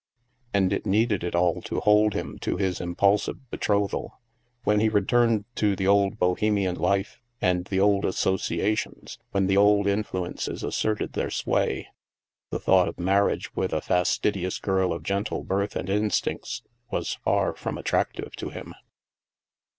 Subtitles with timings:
[0.51, 4.19] And it needed it all to hold him to his impulsive betrothal.
[4.63, 9.85] When he returned to the old Bohemian life and the old associations, when the old
[9.85, 11.89] influ ences asserted their sway,
[12.49, 17.53] the thought of marriage with a fastidious girl of gentle birth and instincts was far
[17.53, 18.73] from attractive to him.